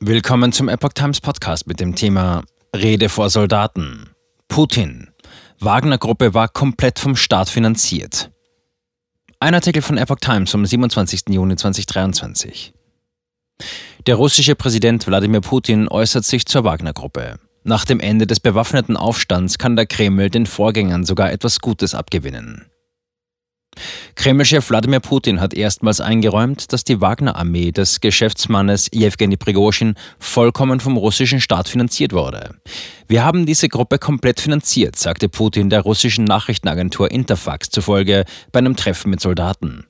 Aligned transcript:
Willkommen 0.00 0.52
zum 0.52 0.68
Epoch 0.68 0.92
Times 0.92 1.22
Podcast 1.22 1.66
mit 1.66 1.80
dem 1.80 1.94
Thema 1.94 2.42
Rede 2.76 3.08
vor 3.08 3.30
Soldaten. 3.30 4.10
Putin. 4.46 5.08
Wagner-Gruppe 5.58 6.34
war 6.34 6.48
komplett 6.48 6.98
vom 6.98 7.16
Staat 7.16 7.48
finanziert. 7.48 8.30
Ein 9.40 9.54
Artikel 9.54 9.80
von 9.80 9.96
Epoch 9.96 10.18
Times 10.20 10.50
vom 10.50 10.66
27. 10.66 11.30
Juni 11.30 11.56
2023. 11.56 12.74
Der 14.06 14.16
russische 14.16 14.54
Präsident 14.54 15.06
Wladimir 15.06 15.40
Putin 15.40 15.88
äußert 15.88 16.26
sich 16.26 16.44
zur 16.44 16.64
Wagner-Gruppe. 16.64 17.38
Nach 17.64 17.86
dem 17.86 17.98
Ende 17.98 18.26
des 18.26 18.40
bewaffneten 18.40 18.98
Aufstands 18.98 19.56
kann 19.56 19.76
der 19.76 19.86
Kreml 19.86 20.28
den 20.28 20.44
Vorgängern 20.44 21.06
sogar 21.06 21.32
etwas 21.32 21.60
Gutes 21.60 21.94
abgewinnen. 21.94 22.66
Kremlchef 24.14 24.70
Wladimir 24.70 25.00
Putin 25.00 25.40
hat 25.40 25.54
erstmals 25.54 26.00
eingeräumt, 26.00 26.72
dass 26.72 26.84
die 26.84 27.00
Wagner-Armee 27.00 27.72
des 27.72 28.00
Geschäftsmannes 28.00 28.88
Jewgeni 28.92 29.36
Prigozhin 29.36 29.94
vollkommen 30.18 30.80
vom 30.80 30.96
russischen 30.96 31.40
Staat 31.40 31.68
finanziert 31.68 32.12
wurde. 32.12 32.56
Wir 33.08 33.24
haben 33.24 33.46
diese 33.46 33.68
Gruppe 33.68 33.98
komplett 33.98 34.40
finanziert, 34.40 34.96
sagte 34.96 35.28
Putin 35.28 35.70
der 35.70 35.82
russischen 35.82 36.24
Nachrichtenagentur 36.24 37.10
Interfax 37.10 37.70
zufolge 37.70 38.24
bei 38.52 38.58
einem 38.58 38.76
Treffen 38.76 39.10
mit 39.10 39.20
Soldaten. 39.20 39.86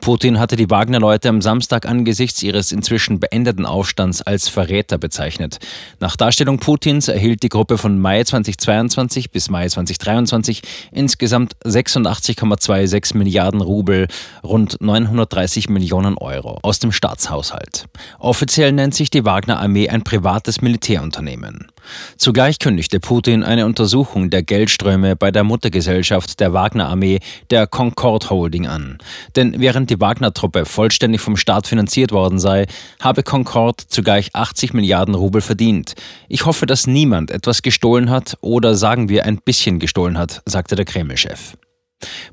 Putin 0.00 0.38
hatte 0.38 0.56
die 0.56 0.70
Wagner-Leute 0.70 1.28
am 1.28 1.42
Samstag 1.42 1.86
angesichts 1.86 2.42
ihres 2.42 2.72
inzwischen 2.72 3.20
beendeten 3.20 3.66
Aufstands 3.66 4.22
als 4.22 4.48
Verräter 4.48 4.96
bezeichnet. 4.96 5.58
Nach 6.00 6.16
Darstellung 6.16 6.58
Putins 6.58 7.08
erhielt 7.08 7.42
die 7.42 7.50
Gruppe 7.50 7.76
von 7.76 7.98
Mai 7.98 8.24
2022 8.24 9.30
bis 9.30 9.50
Mai 9.50 9.68
2023 9.68 10.62
insgesamt 10.92 11.54
86,26 11.64 13.16
Milliarden 13.16 13.60
Rubel, 13.60 14.08
rund 14.42 14.80
930 14.80 15.68
Millionen 15.68 16.16
Euro 16.16 16.58
aus 16.62 16.78
dem 16.78 16.92
Staatshaushalt. 16.92 17.84
Offiziell 18.18 18.72
nennt 18.72 18.94
sich 18.94 19.10
die 19.10 19.24
Wagner-Armee 19.24 19.90
ein 19.90 20.02
privates 20.02 20.62
Militärunternehmen. 20.62 21.68
Zugleich 22.16 22.58
kündigte 22.58 23.00
Putin 23.00 23.42
eine 23.42 23.66
Untersuchung 23.66 24.30
der 24.30 24.42
Geldströme 24.42 25.16
bei 25.16 25.30
der 25.30 25.44
Muttergesellschaft 25.44 26.40
der 26.40 26.52
Wagner-Armee, 26.52 27.20
der 27.50 27.66
Concord 27.66 28.30
Holding, 28.30 28.66
an. 28.66 28.98
Denn 29.36 29.54
während 29.58 29.90
die 29.90 30.00
Wagner-Truppe 30.00 30.64
vollständig 30.64 31.20
vom 31.20 31.36
Staat 31.36 31.66
finanziert 31.66 32.12
worden 32.12 32.38
sei, 32.38 32.66
habe 33.00 33.22
Concord 33.22 33.80
zugleich 33.80 34.30
80 34.34 34.72
Milliarden 34.74 35.14
Rubel 35.14 35.40
verdient. 35.40 35.94
Ich 36.28 36.46
hoffe, 36.46 36.66
dass 36.66 36.86
niemand 36.86 37.30
etwas 37.30 37.62
gestohlen 37.62 38.10
hat 38.10 38.36
oder 38.40 38.74
sagen 38.74 39.08
wir 39.08 39.24
ein 39.24 39.38
bisschen 39.38 39.78
gestohlen 39.78 40.18
hat, 40.18 40.42
sagte 40.46 40.76
der 40.76 40.84
Kreml-Chef. 40.84 41.56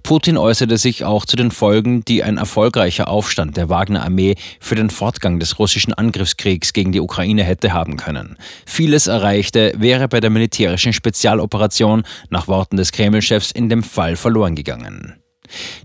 Putin 0.03 0.37
äußerte 0.37 0.77
sich 0.77 1.03
auch 1.03 1.25
zu 1.25 1.35
den 1.35 1.51
Folgen, 1.51 2.03
die 2.05 2.23
ein 2.23 2.37
erfolgreicher 2.37 3.09
Aufstand 3.09 3.57
der 3.57 3.69
Wagner-Armee 3.69 4.35
für 4.59 4.75
den 4.75 4.89
Fortgang 4.89 5.39
des 5.39 5.59
russischen 5.59 5.93
Angriffskriegs 5.93 6.73
gegen 6.73 6.91
die 6.91 7.01
Ukraine 7.01 7.43
hätte 7.43 7.73
haben 7.73 7.97
können. 7.97 8.37
Vieles 8.65 9.07
Erreichte 9.07 9.73
wäre 9.77 10.07
bei 10.07 10.19
der 10.19 10.29
militärischen 10.29 10.93
Spezialoperation 10.93 12.03
nach 12.29 12.47
Worten 12.47 12.77
des 12.77 12.91
Kreml-Chefs 12.91 13.51
in 13.51 13.69
dem 13.69 13.83
Fall 13.83 14.15
verloren 14.15 14.55
gegangen. 14.55 15.15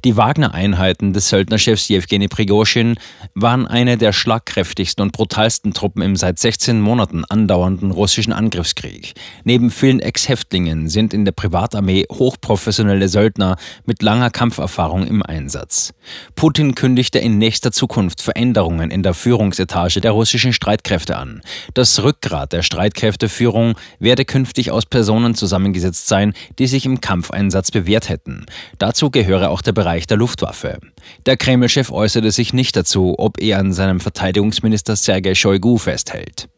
Die 0.05 0.17
Wagner-Einheiten 0.17 1.13
des 1.13 1.29
Söldnerchefs 1.29 1.89
Jewgeni 1.89 2.29
Prigozhin 2.29 2.97
waren 3.35 3.67
eine 3.67 3.97
der 3.97 4.13
schlagkräftigsten 4.13 5.03
und 5.03 5.13
brutalsten 5.13 5.73
Truppen 5.73 6.03
im 6.03 6.17
seit 6.17 6.39
16 6.39 6.81
Monaten 6.81 7.25
andauernden 7.25 7.91
russischen 7.91 8.33
Angriffskrieg. 8.33 9.15
Neben 9.45 9.71
vielen 9.71 10.01
Ex-Häftlingen 10.01 10.89
sind 10.89 11.15
in 11.15 11.25
der 11.25 11.33
Privatarmee 11.33 12.07
hochprofessionelle 12.11 13.09
Söldner 13.09 13.57
mit 13.87 14.03
langer 14.03 14.31
Kampferfahrung 14.31 15.07
im 15.07 15.23
Einsatz. 15.23 15.93
Putin 16.35 16.75
kündigte 16.75 17.19
in 17.19 17.39
nächster 17.39 17.73
Zukunft 17.73 18.23
Veränderungen 18.23 18.91
in 18.91 19.03
der 19.03 19.15
Führungsetage 19.15 20.01
der 20.01 20.13
russischen 20.13 20.53
Streitkräfte 20.53 21.17
an. 21.17 21.41
Das 21.75 22.03
Rückgrat 22.03 22.53
der 22.53 22.63
Streitkräfteführung 22.63 23.75
werde 23.99 24.25
künftig 24.25 24.71
aus 24.71 24.87
Personen 24.87 25.35
zusammengesetzt 25.35 26.09
sein, 26.09 26.35
die 26.59 26.67
sich 26.67 26.85
im 26.87 27.01
Kampfeinsatz 27.01 27.71
bewährt 27.71 28.09
hätten. 28.09 28.47
Dazu 28.79 29.11
gehöre 29.11 29.51
auch 29.53 29.63
der 29.63 29.73
Bereich 29.73 30.07
der 30.07 30.17
Luftwaffe. 30.17 30.79
Der 31.27 31.37
Kreml-Chef 31.37 31.93
äußerte 31.93 32.31
sich 32.33 32.53
nicht 32.53 32.75
dazu, 32.75 33.15
ob 33.19 33.41
er 33.41 33.59
an 33.59 33.73
seinem 33.73 34.01
Verteidigungsminister 34.01 34.97
Sergei 34.97 35.35
Shoigu 35.35 35.79
festhält. 35.79 36.49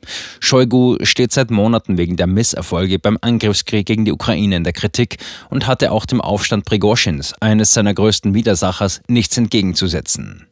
Shoigu 0.40 0.96
steht 1.02 1.32
seit 1.32 1.50
Monaten 1.50 1.98
wegen 1.98 2.16
der 2.16 2.26
Misserfolge 2.26 2.98
beim 2.98 3.18
Angriffskrieg 3.20 3.86
gegen 3.86 4.04
die 4.04 4.12
Ukraine 4.12 4.56
in 4.56 4.64
der 4.64 4.72
Kritik 4.72 5.18
und 5.50 5.66
hatte 5.66 5.92
auch 5.92 6.06
dem 6.06 6.20
Aufstand 6.20 6.64
Prigozhins, 6.64 7.34
eines 7.40 7.74
seiner 7.74 7.92
größten 7.92 8.32
Widersachers, 8.32 9.02
nichts 9.08 9.36
entgegenzusetzen. 9.36 10.46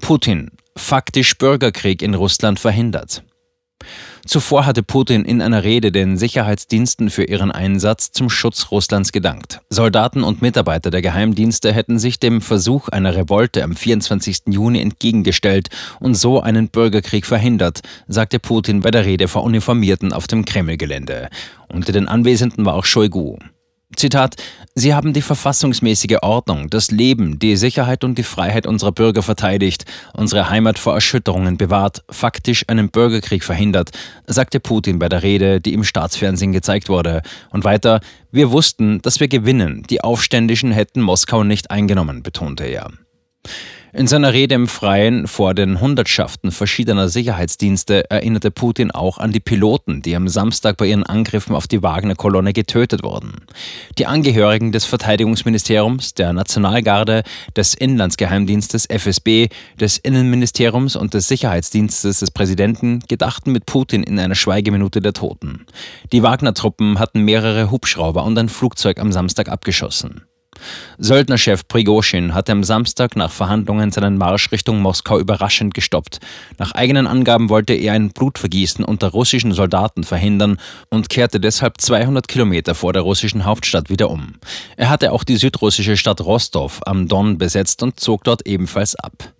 Putin 0.00 0.50
faktisch 0.76 1.36
Bürgerkrieg 1.36 2.02
in 2.02 2.14
Russland 2.14 2.60
verhindert. 2.60 3.24
Zuvor 4.26 4.66
hatte 4.66 4.82
Putin 4.82 5.24
in 5.24 5.40
einer 5.40 5.64
Rede 5.64 5.90
den 5.90 6.18
Sicherheitsdiensten 6.18 7.08
für 7.08 7.24
ihren 7.24 7.50
Einsatz 7.50 8.12
zum 8.12 8.28
Schutz 8.28 8.70
Russlands 8.70 9.10
gedankt. 9.12 9.60
Soldaten 9.70 10.22
und 10.22 10.42
Mitarbeiter 10.42 10.90
der 10.90 11.00
Geheimdienste 11.00 11.72
hätten 11.72 11.98
sich 11.98 12.18
dem 12.18 12.42
Versuch 12.42 12.88
einer 12.88 13.16
Revolte 13.16 13.62
am 13.64 13.74
24. 13.74 14.42
Juni 14.48 14.80
entgegengestellt 14.80 15.70
und 16.00 16.14
so 16.14 16.40
einen 16.40 16.68
Bürgerkrieg 16.68 17.24
verhindert, 17.24 17.80
sagte 18.06 18.38
Putin 18.38 18.80
bei 18.80 18.90
der 18.90 19.06
Rede 19.06 19.28
vor 19.28 19.44
Uniformierten 19.44 20.12
auf 20.12 20.26
dem 20.26 20.44
Kremlgelände. 20.44 21.30
Unter 21.68 21.92
den 21.92 22.08
Anwesenden 22.08 22.66
war 22.66 22.74
auch 22.74 22.84
Shoigu. 22.84 23.38
Zitat, 23.96 24.36
Sie 24.74 24.94
haben 24.94 25.14
die 25.14 25.22
verfassungsmäßige 25.22 26.18
Ordnung, 26.20 26.68
das 26.68 26.90
Leben, 26.90 27.38
die 27.38 27.56
Sicherheit 27.56 28.04
und 28.04 28.18
die 28.18 28.22
Freiheit 28.22 28.66
unserer 28.66 28.92
Bürger 28.92 29.22
verteidigt, 29.22 29.86
unsere 30.12 30.50
Heimat 30.50 30.78
vor 30.78 30.92
Erschütterungen 30.92 31.56
bewahrt, 31.56 32.04
faktisch 32.10 32.64
einen 32.68 32.90
Bürgerkrieg 32.90 33.42
verhindert, 33.42 33.90
sagte 34.26 34.60
Putin 34.60 34.98
bei 34.98 35.08
der 35.08 35.22
Rede, 35.22 35.62
die 35.62 35.72
im 35.72 35.84
Staatsfernsehen 35.84 36.52
gezeigt 36.52 36.90
wurde. 36.90 37.22
Und 37.50 37.64
weiter, 37.64 38.00
wir 38.30 38.52
wussten, 38.52 39.00
dass 39.00 39.20
wir 39.20 39.28
gewinnen, 39.28 39.84
die 39.88 40.02
Aufständischen 40.04 40.70
hätten 40.70 41.00
Moskau 41.00 41.42
nicht 41.42 41.70
eingenommen, 41.70 42.22
betonte 42.22 42.64
er. 42.64 42.90
In 43.94 44.06
seiner 44.06 44.34
Rede 44.34 44.54
im 44.54 44.68
Freien 44.68 45.26
vor 45.26 45.54
den 45.54 45.80
Hundertschaften 45.80 46.52
verschiedener 46.52 47.08
Sicherheitsdienste 47.08 48.10
erinnerte 48.10 48.50
Putin 48.50 48.90
auch 48.90 49.16
an 49.16 49.32
die 49.32 49.40
Piloten, 49.40 50.02
die 50.02 50.14
am 50.14 50.28
Samstag 50.28 50.76
bei 50.76 50.86
ihren 50.86 51.04
Angriffen 51.04 51.54
auf 51.54 51.66
die 51.66 51.82
Wagner-Kolonne 51.82 52.52
getötet 52.52 53.02
wurden. 53.02 53.32
Die 53.96 54.04
Angehörigen 54.04 54.72
des 54.72 54.84
Verteidigungsministeriums, 54.84 56.12
der 56.12 56.34
Nationalgarde, 56.34 57.22
des 57.56 57.72
Inlandsgeheimdienstes 57.72 58.84
FSB, 58.84 59.48
des 59.80 59.96
Innenministeriums 59.96 60.94
und 60.94 61.14
des 61.14 61.26
Sicherheitsdienstes 61.28 62.18
des 62.18 62.30
Präsidenten 62.30 63.00
gedachten 63.08 63.52
mit 63.52 63.64
Putin 63.64 64.02
in 64.02 64.20
einer 64.20 64.34
Schweigeminute 64.34 65.00
der 65.00 65.14
Toten. 65.14 65.64
Die 66.12 66.22
Wagner-Truppen 66.22 66.98
hatten 66.98 67.22
mehrere 67.22 67.70
Hubschrauber 67.70 68.24
und 68.24 68.38
ein 68.38 68.50
Flugzeug 68.50 69.00
am 69.00 69.12
Samstag 69.12 69.48
abgeschossen. 69.48 70.27
Söldnerchef 70.98 71.66
Prigozhin 71.68 72.34
hatte 72.34 72.52
am 72.52 72.64
Samstag 72.64 73.16
nach 73.16 73.30
Verhandlungen 73.30 73.90
seinen 73.90 74.18
Marsch 74.18 74.50
Richtung 74.52 74.80
Moskau 74.80 75.18
überraschend 75.18 75.74
gestoppt. 75.74 76.20
Nach 76.58 76.72
eigenen 76.72 77.06
Angaben 77.06 77.48
wollte 77.48 77.74
er 77.74 77.92
ein 77.92 78.10
Blutvergießen 78.10 78.84
unter 78.84 79.08
russischen 79.08 79.52
Soldaten 79.52 80.04
verhindern 80.04 80.58
und 80.90 81.08
kehrte 81.08 81.40
deshalb 81.40 81.80
200 81.80 82.28
Kilometer 82.28 82.74
vor 82.74 82.92
der 82.92 83.02
russischen 83.02 83.44
Hauptstadt 83.44 83.90
wieder 83.90 84.10
um. 84.10 84.34
Er 84.76 84.90
hatte 84.90 85.12
auch 85.12 85.24
die 85.24 85.36
südrussische 85.36 85.96
Stadt 85.96 86.20
Rostov 86.20 86.80
am 86.86 87.08
Don 87.08 87.38
besetzt 87.38 87.82
und 87.82 88.00
zog 88.00 88.24
dort 88.24 88.46
ebenfalls 88.46 88.94
ab. 88.96 89.32